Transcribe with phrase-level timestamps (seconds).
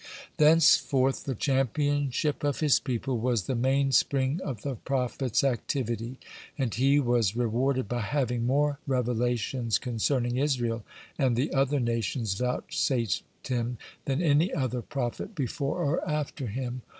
[0.37, 6.17] Thenceforth the championship of his people was the mainspring of the prophet's activity,
[6.57, 10.83] and he was rewarded by having more revelations concerning Israel
[11.19, 16.81] and the other nations vouchsafed him than any other prophet before or after him.